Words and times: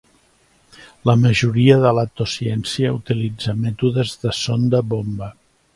La 1.09 1.15
majoria 1.25 1.77
de 1.85 1.93
l'attociència 1.97 2.97
utilitza 2.99 3.57
mètodes 3.63 4.19
de 4.25 4.37
sonda 4.43 4.87
bomba. 4.95 5.35